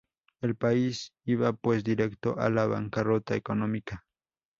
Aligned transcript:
El 0.41 0.55
país 0.55 1.13
iba 1.25 1.53
pues, 1.53 1.83
directo 1.83 2.35
a 2.39 2.49
la 2.49 2.65
bancarrota 2.65 3.35
económica. 3.35 4.03